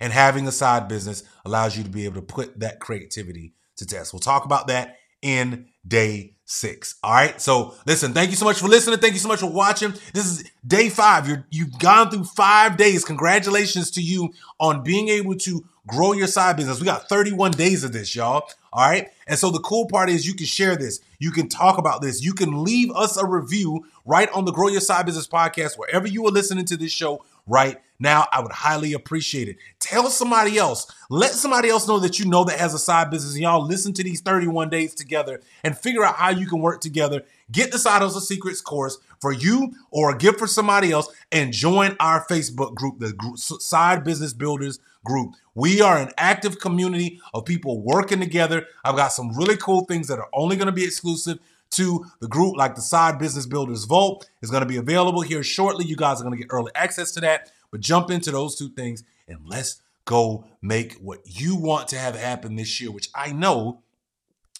And 0.00 0.12
having 0.12 0.46
a 0.46 0.52
side 0.52 0.88
business 0.88 1.22
allows 1.44 1.76
you 1.76 1.82
to 1.82 1.88
be 1.90 2.04
able 2.04 2.16
to 2.16 2.22
put 2.22 2.60
that 2.60 2.80
creativity 2.80 3.54
to 3.76 3.86
test. 3.86 4.12
We'll 4.12 4.20
talk 4.20 4.44
about 4.44 4.66
that 4.68 4.98
in 5.22 5.66
day 5.86 6.34
six. 6.44 6.96
All 7.02 7.12
right. 7.12 7.40
So 7.40 7.74
listen, 7.86 8.12
thank 8.12 8.30
you 8.30 8.36
so 8.36 8.44
much 8.44 8.58
for 8.58 8.68
listening. 8.68 8.98
Thank 8.98 9.14
you 9.14 9.20
so 9.20 9.28
much 9.28 9.40
for 9.40 9.50
watching. 9.50 9.92
This 10.12 10.26
is 10.26 10.50
day 10.66 10.88
five. 10.88 11.28
You're, 11.28 11.46
you've 11.50 11.78
gone 11.78 12.10
through 12.10 12.24
five 12.24 12.76
days. 12.76 13.04
Congratulations 13.04 13.90
to 13.92 14.02
you 14.02 14.32
on 14.60 14.82
being 14.82 15.08
able 15.08 15.34
to 15.36 15.64
grow 15.86 16.12
your 16.12 16.26
side 16.26 16.56
business. 16.56 16.80
We 16.80 16.86
got 16.86 17.08
31 17.08 17.52
days 17.52 17.84
of 17.84 17.92
this, 17.92 18.14
y'all. 18.14 18.48
All 18.76 18.86
right. 18.86 19.08
And 19.26 19.38
so 19.38 19.50
the 19.50 19.58
cool 19.60 19.86
part 19.86 20.10
is 20.10 20.26
you 20.26 20.34
can 20.34 20.44
share 20.44 20.76
this. 20.76 21.00
You 21.18 21.30
can 21.30 21.48
talk 21.48 21.78
about 21.78 22.02
this. 22.02 22.22
You 22.22 22.34
can 22.34 22.62
leave 22.62 22.90
us 22.90 23.16
a 23.16 23.24
review 23.24 23.86
right 24.04 24.28
on 24.32 24.44
the 24.44 24.52
Grow 24.52 24.68
Your 24.68 24.82
Side 24.82 25.06
Business 25.06 25.26
podcast, 25.26 25.78
wherever 25.78 26.06
you 26.06 26.26
are 26.26 26.30
listening 26.30 26.66
to 26.66 26.76
this 26.76 26.92
show 26.92 27.24
right 27.46 27.80
now. 27.98 28.26
I 28.30 28.42
would 28.42 28.52
highly 28.52 28.92
appreciate 28.92 29.48
it. 29.48 29.56
Tell 29.80 30.10
somebody 30.10 30.58
else. 30.58 30.92
Let 31.08 31.30
somebody 31.30 31.70
else 31.70 31.88
know 31.88 31.98
that 32.00 32.18
you 32.18 32.26
know 32.26 32.44
that 32.44 32.58
has 32.58 32.74
a 32.74 32.78
side 32.78 33.10
business. 33.10 33.32
And 33.32 33.44
y'all 33.44 33.64
listen 33.64 33.94
to 33.94 34.04
these 34.04 34.20
31 34.20 34.68
days 34.68 34.94
together 34.94 35.40
and 35.64 35.76
figure 35.76 36.04
out 36.04 36.16
how 36.16 36.28
you 36.28 36.46
can 36.46 36.60
work 36.60 36.82
together. 36.82 37.22
Get 37.50 37.72
the 37.72 37.78
Side 37.78 38.02
Hustle 38.02 38.20
Secrets 38.20 38.60
course 38.60 38.98
for 39.22 39.32
you 39.32 39.72
or 39.90 40.14
a 40.14 40.18
gift 40.18 40.38
for 40.38 40.46
somebody 40.46 40.92
else 40.92 41.08
and 41.32 41.50
join 41.50 41.96
our 41.98 42.26
Facebook 42.26 42.74
group, 42.74 42.98
the 42.98 43.14
Side 43.36 44.04
Business 44.04 44.34
Builders 44.34 44.80
group. 45.06 45.34
We 45.54 45.80
are 45.80 45.96
an 45.96 46.10
active 46.18 46.60
community 46.60 47.20
of 47.32 47.46
people 47.46 47.80
working 47.80 48.20
together. 48.20 48.66
I've 48.84 48.96
got 48.96 49.12
some 49.12 49.34
really 49.34 49.56
cool 49.56 49.86
things 49.86 50.08
that 50.08 50.18
are 50.18 50.28
only 50.34 50.56
going 50.56 50.66
to 50.66 50.72
be 50.72 50.84
exclusive 50.84 51.38
to 51.70 52.04
the 52.20 52.28
group, 52.28 52.56
like 52.56 52.74
the 52.74 52.82
Side 52.82 53.18
Business 53.18 53.46
Builders 53.46 53.84
Vault 53.84 54.28
is 54.42 54.50
going 54.50 54.62
to 54.62 54.68
be 54.68 54.76
available 54.76 55.22
here 55.22 55.42
shortly. 55.42 55.84
You 55.84 55.96
guys 55.96 56.20
are 56.20 56.24
going 56.24 56.36
to 56.36 56.42
get 56.42 56.52
early 56.52 56.72
access 56.74 57.10
to 57.12 57.20
that. 57.20 57.50
But 57.70 57.80
jump 57.80 58.10
into 58.10 58.30
those 58.30 58.56
two 58.56 58.68
things 58.68 59.02
and 59.28 59.38
let's 59.44 59.82
go 60.04 60.44
make 60.62 60.94
what 60.94 61.20
you 61.24 61.56
want 61.56 61.88
to 61.88 61.98
have 61.98 62.16
happen 62.16 62.56
this 62.56 62.80
year, 62.80 62.90
which 62.90 63.08
I 63.14 63.32
know 63.32 63.82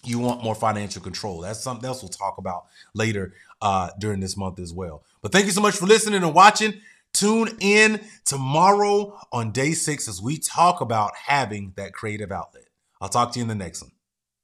you 0.05 0.19
want 0.19 0.43
more 0.43 0.55
financial 0.55 1.03
control. 1.03 1.41
That's 1.41 1.61
something 1.61 1.87
else 1.87 2.03
we'll 2.03 2.11
talk 2.11 2.38
about 2.38 2.67
later 2.95 3.33
uh, 3.62 3.91
during 3.99 4.21
this 4.21 4.37
month 4.37 4.59
as 4.59 4.73
well. 4.73 5.03
But 5.23 5.33
thank 5.33 5.47
you 5.47 5.53
so 5.53 5.61
much 5.61 5.76
for 5.76 5.87
listening 5.87 6.23
and 6.23 6.35
watching. 6.35 6.75
Tune 7.16 7.56
in 7.61 8.02
tomorrow 8.26 9.18
on 9.32 9.50
day 9.50 9.73
six 9.73 10.06
as 10.06 10.20
we 10.20 10.37
talk 10.37 10.82
about 10.82 11.12
having 11.16 11.73
that 11.76 11.94
creative 11.94 12.30
outlet. 12.30 12.64
I'll 13.00 13.08
talk 13.08 13.32
to 13.32 13.38
you 13.38 13.44
in 13.44 13.49
the 13.49 13.54
next 13.54 13.80
one. 13.80 13.92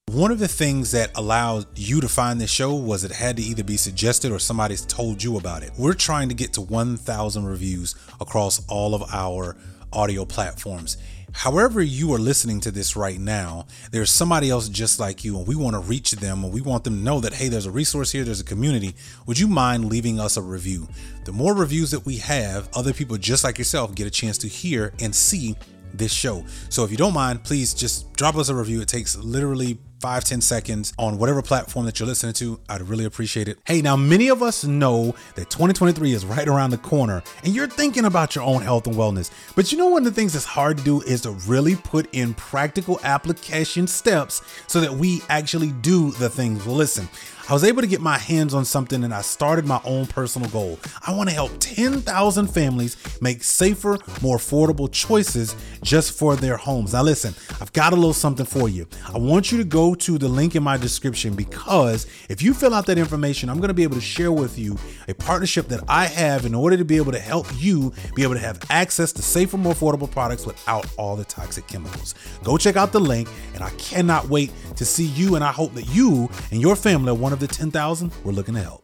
One 0.06 0.30
of 0.30 0.38
the 0.38 0.48
things 0.48 0.90
that 0.92 1.10
allowed 1.14 1.78
you 1.78 2.00
to 2.00 2.08
find 2.08 2.40
this 2.40 2.50
show 2.50 2.74
was 2.74 3.04
it 3.04 3.12
had 3.12 3.36
to 3.36 3.42
either 3.42 3.62
be 3.62 3.76
suggested 3.76 4.32
or 4.32 4.38
somebody's 4.38 4.86
told 4.86 5.22
you 5.22 5.36
about 5.36 5.62
it. 5.62 5.72
We're 5.78 5.92
trying 5.92 6.30
to 6.30 6.34
get 6.34 6.54
to 6.54 6.62
1,000 6.62 7.44
reviews 7.44 7.94
across 8.22 8.66
all 8.68 8.94
of 8.94 9.02
our 9.12 9.54
audio 9.92 10.24
platforms. 10.24 10.96
However, 11.32 11.82
you 11.82 12.12
are 12.12 12.18
listening 12.18 12.60
to 12.60 12.70
this 12.70 12.94
right 12.94 13.18
now, 13.18 13.66
there's 13.90 14.10
somebody 14.10 14.50
else 14.50 14.68
just 14.68 15.00
like 15.00 15.24
you, 15.24 15.38
and 15.38 15.46
we 15.46 15.56
want 15.56 15.74
to 15.74 15.80
reach 15.80 16.12
them 16.12 16.44
and 16.44 16.52
we 16.52 16.60
want 16.60 16.84
them 16.84 16.98
to 16.98 17.02
know 17.02 17.20
that, 17.20 17.34
hey, 17.34 17.48
there's 17.48 17.66
a 17.66 17.70
resource 17.70 18.12
here, 18.12 18.24
there's 18.24 18.40
a 18.40 18.44
community. 18.44 18.94
Would 19.26 19.38
you 19.38 19.48
mind 19.48 19.86
leaving 19.86 20.20
us 20.20 20.36
a 20.36 20.42
review? 20.42 20.86
The 21.24 21.32
more 21.32 21.54
reviews 21.54 21.90
that 21.90 22.04
we 22.04 22.16
have, 22.18 22.68
other 22.74 22.92
people 22.92 23.16
just 23.16 23.44
like 23.44 23.58
yourself 23.58 23.94
get 23.94 24.06
a 24.06 24.10
chance 24.10 24.38
to 24.38 24.48
hear 24.48 24.92
and 25.00 25.14
see 25.14 25.56
this 25.94 26.12
show. 26.12 26.44
So 26.68 26.84
if 26.84 26.90
you 26.90 26.96
don't 26.96 27.14
mind, 27.14 27.44
please 27.44 27.74
just 27.74 28.12
drop 28.14 28.36
us 28.36 28.48
a 28.48 28.54
review. 28.54 28.80
It 28.80 28.88
takes 28.88 29.16
literally 29.16 29.78
five 30.02 30.24
ten 30.24 30.40
seconds 30.40 30.92
on 30.98 31.16
whatever 31.16 31.40
platform 31.40 31.86
that 31.86 32.00
you're 32.00 32.08
listening 32.08 32.32
to. 32.32 32.58
I'd 32.68 32.82
really 32.82 33.04
appreciate 33.04 33.46
it. 33.46 33.58
Hey, 33.64 33.80
now 33.80 33.94
many 33.94 34.28
of 34.28 34.42
us 34.42 34.64
know 34.64 35.14
that 35.36 35.48
2023 35.48 36.12
is 36.12 36.26
right 36.26 36.48
around 36.48 36.70
the 36.70 36.78
corner 36.78 37.22
and 37.44 37.54
you're 37.54 37.68
thinking 37.68 38.04
about 38.04 38.34
your 38.34 38.42
own 38.42 38.62
health 38.62 38.88
and 38.88 38.96
wellness. 38.96 39.30
But 39.54 39.70
you 39.70 39.78
know, 39.78 39.86
one 39.86 40.04
of 40.04 40.12
the 40.12 40.20
things 40.20 40.32
that's 40.32 40.44
hard 40.44 40.78
to 40.78 40.84
do 40.84 41.02
is 41.02 41.20
to 41.20 41.30
really 41.46 41.76
put 41.76 42.12
in 42.12 42.34
practical 42.34 42.98
application 43.04 43.86
steps 43.86 44.42
so 44.66 44.80
that 44.80 44.92
we 44.92 45.22
actually 45.28 45.70
do 45.70 46.10
the 46.12 46.28
things. 46.28 46.66
Well, 46.66 46.74
listen, 46.74 47.08
I 47.48 47.54
was 47.54 47.64
able 47.64 47.82
to 47.82 47.88
get 47.88 48.00
my 48.00 48.18
hands 48.18 48.54
on 48.54 48.64
something 48.64 49.02
and 49.02 49.12
I 49.12 49.20
started 49.20 49.66
my 49.66 49.80
own 49.84 50.06
personal 50.06 50.48
goal. 50.50 50.78
I 51.04 51.12
want 51.12 51.28
to 51.28 51.34
help 51.34 51.50
10,000 51.58 52.46
families 52.46 52.96
make 53.20 53.42
safer, 53.42 53.98
more 54.22 54.36
affordable 54.36 54.90
choices 54.90 55.56
just 55.82 56.16
for 56.16 56.36
their 56.36 56.56
homes. 56.56 56.92
Now, 56.92 57.02
listen, 57.02 57.34
I've 57.60 57.72
got 57.72 57.92
a 57.92 57.96
little 57.96 58.12
something 58.12 58.46
for 58.46 58.68
you. 58.68 58.86
I 59.12 59.18
want 59.18 59.50
you 59.50 59.58
to 59.58 59.64
go 59.64 59.94
to 59.96 60.18
the 60.18 60.28
link 60.28 60.54
in 60.54 60.62
my 60.62 60.76
description 60.76 61.34
because 61.34 62.06
if 62.28 62.42
you 62.42 62.54
fill 62.54 62.74
out 62.74 62.86
that 62.86 62.96
information, 62.96 63.48
I'm 63.48 63.58
going 63.58 63.68
to 63.68 63.74
be 63.74 63.82
able 63.82 63.96
to 63.96 64.00
share 64.00 64.30
with 64.30 64.56
you 64.56 64.78
a 65.08 65.14
partnership 65.14 65.66
that 65.68 65.82
I 65.88 66.06
have 66.06 66.46
in 66.46 66.54
order 66.54 66.76
to 66.76 66.84
be 66.84 66.96
able 66.96 67.12
to 67.12 67.18
help 67.18 67.48
you 67.56 67.92
be 68.14 68.22
able 68.22 68.34
to 68.34 68.40
have 68.40 68.60
access 68.70 69.12
to 69.14 69.22
safer, 69.22 69.56
more 69.56 69.74
affordable 69.74 70.10
products 70.10 70.46
without 70.46 70.86
all 70.96 71.16
the 71.16 71.24
toxic 71.24 71.66
chemicals. 71.66 72.14
Go 72.44 72.56
check 72.56 72.76
out 72.76 72.92
the 72.92 73.00
link, 73.00 73.28
and 73.54 73.64
I 73.64 73.70
cannot 73.70 74.28
wait 74.28 74.52
to 74.76 74.84
see 74.84 75.06
you. 75.06 75.34
And 75.34 75.42
I 75.42 75.50
hope 75.50 75.74
that 75.74 75.88
you 75.88 76.30
and 76.52 76.60
your 76.60 76.76
family 76.76 77.10
are 77.10 77.14
one 77.32 77.42
of 77.42 77.48
the 77.48 77.54
10,000 77.54 78.12
we're 78.24 78.32
looking 78.32 78.54
to 78.54 78.60
help. 78.60 78.81